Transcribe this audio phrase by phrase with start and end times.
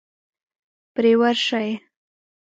[0.93, 1.69] پرې ورشئ.